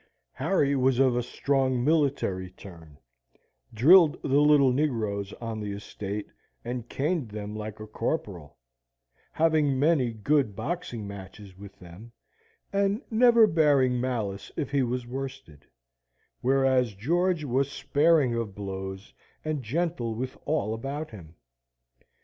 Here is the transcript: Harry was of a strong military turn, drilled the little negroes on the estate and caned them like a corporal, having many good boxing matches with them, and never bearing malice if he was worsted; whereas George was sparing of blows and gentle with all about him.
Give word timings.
Harry 0.31 0.75
was 0.75 0.97
of 0.97 1.15
a 1.15 1.21
strong 1.21 1.83
military 1.83 2.49
turn, 2.49 2.97
drilled 3.71 4.19
the 4.23 4.41
little 4.41 4.73
negroes 4.73 5.31
on 5.33 5.59
the 5.59 5.73
estate 5.73 6.25
and 6.65 6.89
caned 6.89 7.29
them 7.29 7.55
like 7.55 7.79
a 7.79 7.85
corporal, 7.85 8.57
having 9.33 9.77
many 9.77 10.11
good 10.11 10.55
boxing 10.55 11.07
matches 11.07 11.55
with 11.55 11.77
them, 11.77 12.11
and 12.73 13.03
never 13.11 13.45
bearing 13.45 14.01
malice 14.01 14.51
if 14.55 14.71
he 14.71 14.81
was 14.81 15.05
worsted; 15.05 15.67
whereas 16.41 16.95
George 16.95 17.43
was 17.43 17.71
sparing 17.71 18.33
of 18.33 18.55
blows 18.55 19.13
and 19.45 19.61
gentle 19.61 20.15
with 20.15 20.35
all 20.45 20.73
about 20.73 21.11
him. 21.11 21.35